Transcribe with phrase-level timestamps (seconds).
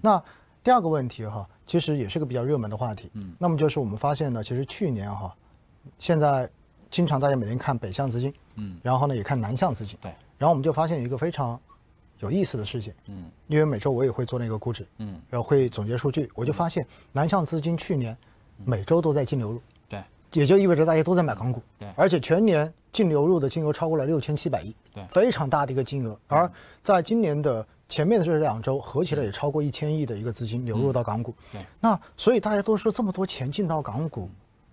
[0.00, 0.22] 那
[0.62, 3.10] 第二个问题哈，其实也是个比较热门的话题。
[3.14, 5.34] 嗯，那么就是我们发现呢，其实去年哈，
[5.98, 6.48] 现在
[6.90, 11.58] 经常大家每天看北向资金，嗯，然后呢也看南向资金，对，然后我们就发现一个非常
[12.18, 18.16] 有意思的事情，嗯，因为每周我也会做那个估值，嗯，然后会总结数据，我就发现南向资金去年
[18.64, 21.88] 每周都在净流入，对，也就意味着大家都在买港股，对。
[21.96, 25.06] 而且全年净流入的金额超过了六千七百亿，对。
[25.08, 26.18] 非常大的一个金额。
[26.28, 26.50] 而
[26.82, 31.34] 在今年的前面的这两周，合起来也超过一千亿的一个资金流入到港股。
[31.52, 31.60] 对。
[31.80, 34.30] 那所以大家都说这么多钱进到港股，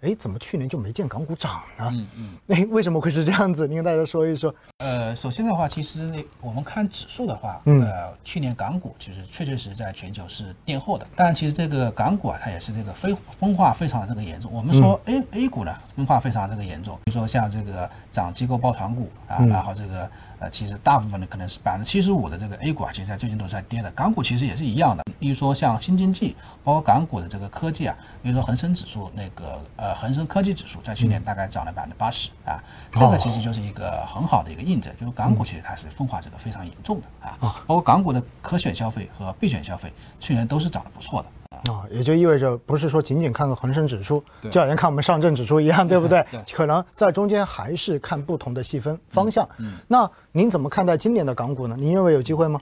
[0.07, 1.89] 哎，怎么去年就没见港股涨呢？
[1.91, 3.67] 嗯嗯， 哎，为什么会是这样子？
[3.67, 4.53] 您跟大家说一说。
[4.77, 11.05] 呃，首先的话，其实那我们看指数的话，嗯呃，去年港股其实确确实实在全球是垫后的。
[11.13, 14.49] 当然，其实这个港股啊，它也是这个非分化非常的这个严重。
[14.53, 23.91] 我们说 A A 股呢分化非常这个严重，比如说像这个涨机构抱团股啊，然后这个呃，其实大部分的可能是百分之七十五的这个 A 股啊，其实在最近都是在跌的。
[23.91, 41.71] 港股其实也是一样的，比如说像新经济，包括港股的这个科技啊，比如说恒生指数那个呃恒生科技指数在去年大概涨了百分之八十啊，这个其实就是一个很好的一个印证，就是港股其实它是分化这个非常严重的啊，包括港股的可选消费和必选消费去年都是涨得不错的。
[41.71, 46.23] 啊，也就意味着不是说仅仅看个恒生指数，就好像看我们上证指数一样，对不对？
[46.31, 49.47] 对可能在中间还是看不同的细分方向。
[49.87, 51.75] 那您怎么看待今年的港股呢？
[51.79, 52.61] 您认为有机会吗？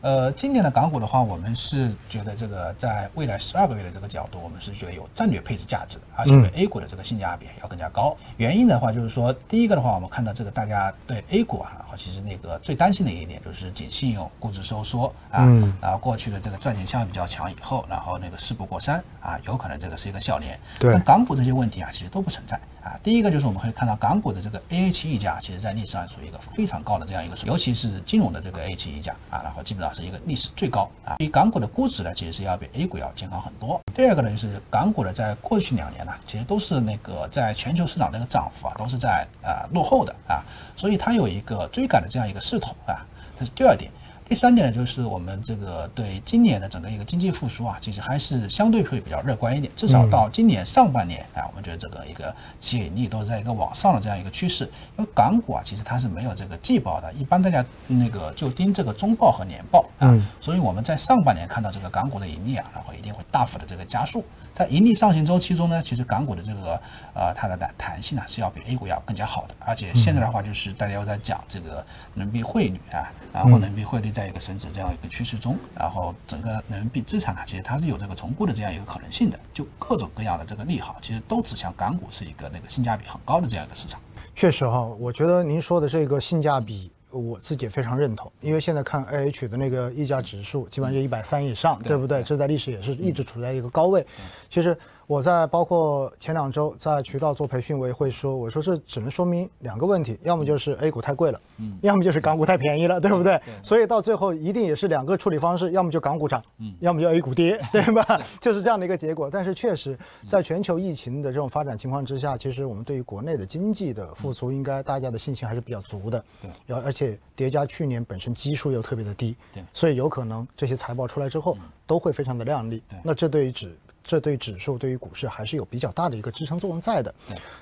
[0.00, 8.16] 呃，今年的港股的话，我们是觉得这个在未来十二个月的这个角度，我们是觉得有战略配置价值的，而且对 A 股的这个性价比要更加高。
[8.36, 15.44] 原因的话，就是说，第一个的话，我们看到这个大家对 A 股啊，其实那个最担心的一点就是紧信用、估值收缩啊，
[15.80, 20.58] 然后过去的这个赚钱效应比较强以后，然后那个事不过三啊，有可能这个是一个笑脸。
[20.78, 22.98] 对但港股这些问题啊，其实都不存在啊。
[23.02, 31.16] 第一个就是我们会看到港股的这个 AH 溢价，其实在历史上属于一个非常高的这样一个水，尤其是金融的这个 AH 溢价啊，然后基本上是一个历史最高啊。
[31.18, 33.80] 比港股的估值呢，其实是要比 A 股要健康很多。
[33.94, 40.42] 第二个呢，就是港股的在过去两年呢，其实都是那个在全球市场这个涨幅啊，都是在啊落后的啊，
[40.76, 43.04] 所以它有一个追赶的这样一个势头啊，
[43.38, 43.90] 这是第二点。
[44.28, 49.72] 第三点呢，就是我们这个对今年的整个一个经济复苏啊，其实还是相对会比较乐观一点。
[49.74, 54.64] 至少到今年上半年啊，我们觉得这个一个企业盈利都是在一个往上的这样一个趋势。
[54.98, 64.22] 因为港股啊，其实它是没有这个季报的，一般大家那个就盯这个中报和年报啊，所以我们在上半年看到这个港股的盈利啊，然后一定会大幅的这个加速。
[64.52, 66.80] 在盈利上行周期中呢，其实港股的这个
[67.14, 71.76] 呃它的弹弹性呢是要比 A 股要更加好的，而且现在的话就是大家又在讲这个
[72.14, 84.00] 人民币汇率啊，然后人民币汇率在一个升值这样一个趋势中，然后整个人民币资产啊，其实它是有这个重估的这样一个可能性的，就各种各样的这个利好，其实都指向港股是一个那个性价比很高的这样一个市场。
[84.34, 88.30] 确实哈，我觉得您说的这个性价比，我自己也非常认同。
[88.40, 92.20] 因为现在看 A H 的那个溢价指数，基本上就一百三以上，对不对？
[92.24, 94.04] 这在历史也是一直处在一个高位。
[94.50, 94.76] 其实
[95.08, 103.40] 我在包括前两周在渠道做培训，我也会说，我说这只能说明两个问题，要么就是 A 股太贵了，嗯要么就是港股太便宜了，对不对？
[103.62, 108.20] 所以到最后一定也是两个处理方式，要么就港股涨，嗯要么就 A 股跌，对吧？
[108.38, 109.30] 就是这样的一个结果。
[109.30, 109.98] 但是确实，
[110.28, 116.22] 在全球疫情的这种发展情况之下，其实我们对于国内的经济的复苏，应该大家的信心还是比较足的。
[116.42, 122.82] 对，要而且叠加去年本身基数又特别的低，对所以有可能这些财报出来之后都会非常的靓丽。
[123.02, 123.74] 那这对于指
[124.08, 127.14] 这对指数对于股市还是有比较大的一个支撑作用在的。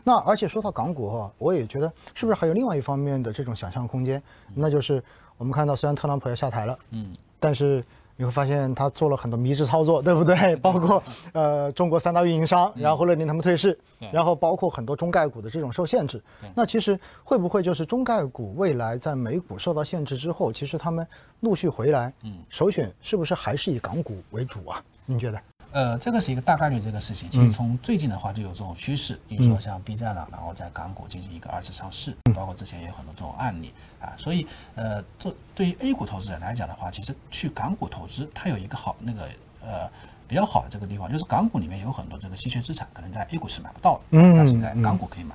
[0.04, 4.22] 那而且说到港股哈，我也觉得是不是还有另外一方面的这种想象空间？
[4.54, 5.02] 那就是
[5.36, 7.84] 我们看到虽然特朗普要下台了，嗯，但是。
[8.18, 10.56] 你会发现他做了很多迷之操作，对不对？
[10.56, 11.02] 包括
[11.34, 13.78] 呃中国三大运营商，然后勒令他们退市，
[14.10, 16.18] 然后包括很多中概股的这种受限制。
[16.54, 21.06] 那其实会不会就是中概股未来在美股受到限制之后，其实他们
[21.40, 24.82] 陆续回来，嗯，首选是不是还是以港股为主啊？
[25.04, 25.38] 您觉得？
[25.72, 27.28] 呃，这个是一个大概率这个事情。
[27.31, 34.12] 其实从最近的话就有这种趋势，比如说像 B 站啊，然后在港股进行一个二次上市，包括之前也有很多这种案例啊。
[34.16, 39.22] 所以呃，这对于 A 股投资者来讲的话，其实去港股投资，它有一个好那个
[39.62, 39.88] 呃
[40.27, 45.34] 比较好的这个地方，就是港股里面有很多这个稀缺资产，可能在 A 股是买不到的，嗯但是在港股可以买。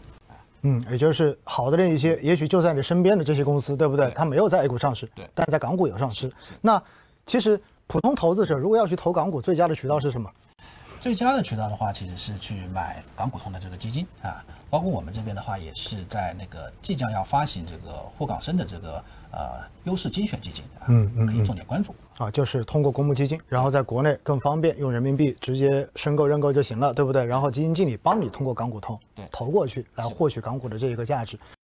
[0.63, 4.11] 嗯，也就是好的那一些，也许就在你身边的这些公司，对不对？
[4.11, 6.31] 它没有在 A 股上市，对但在港股有上市。
[6.61, 6.81] 那
[7.25, 7.59] 其实
[7.91, 10.31] 普通投资者如果要去投港股，最佳的渠道是什么？
[11.01, 21.93] 最佳的渠道的话，其实是去买港股通的这个基金啊，包括我们这边的话，也是在那个即将要发行这个沪港深的这个呃优势精选基金啊，嗯嗯可以重点关注。
[22.17, 27.25] 啊，就是通过公募基金，然后在国内更方便，用人民币直接申购认购就行了，对不对？
[27.25, 31.37] 然后基金经理帮你通过港股通对投过去，来获取港股的这一个价值。